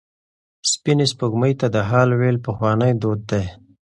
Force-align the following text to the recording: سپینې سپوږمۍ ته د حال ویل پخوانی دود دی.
سپینې 0.71 1.05
سپوږمۍ 1.13 1.53
ته 1.59 1.67
د 1.75 1.77
حال 1.89 2.09
ویل 2.19 2.37
پخوانی 2.45 2.91
دود 3.01 3.21
دی. 3.31 3.45